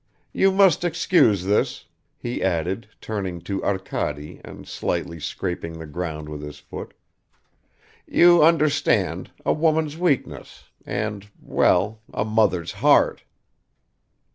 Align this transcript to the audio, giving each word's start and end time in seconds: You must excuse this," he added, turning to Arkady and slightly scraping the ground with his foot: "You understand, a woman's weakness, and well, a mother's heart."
You 0.33 0.49
must 0.51 0.83
excuse 0.83 1.43
this," 1.45 1.85
he 2.17 2.41
added, 2.41 2.89
turning 3.01 3.39
to 3.41 3.63
Arkady 3.63 4.41
and 4.43 4.67
slightly 4.67 5.19
scraping 5.19 5.77
the 5.77 5.85
ground 5.85 6.27
with 6.27 6.41
his 6.41 6.57
foot: 6.57 6.95
"You 8.07 8.41
understand, 8.43 9.29
a 9.45 9.53
woman's 9.53 9.99
weakness, 9.99 10.63
and 10.87 11.29
well, 11.39 12.01
a 12.11 12.25
mother's 12.25 12.71
heart." 12.71 13.25